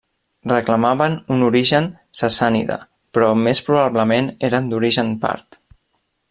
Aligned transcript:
Reclamaven 0.51 1.17
un 1.35 1.43
origen 1.47 1.89
sassànida 2.21 2.79
però 3.19 3.29
més 3.49 3.61
probablement 3.69 4.33
eren 4.51 4.73
d'origen 4.73 5.15
part. 5.29 5.63